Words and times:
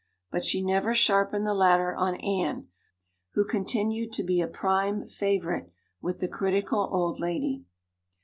But 0.31 0.43
she 0.43 0.63
never 0.63 0.95
sharpened 0.95 1.45
the 1.45 1.53
latter 1.53 1.93
on 1.93 2.15
Anne, 2.21 2.69
who 3.35 3.45
continued 3.45 4.11
to 4.13 4.23
be 4.23 4.41
a 4.41 4.47
prime 4.47 5.05
favorite 5.05 5.71
with 6.01 6.17
the 6.17 6.27
critical 6.27 6.89
old 6.91 7.19
lady. 7.19 7.65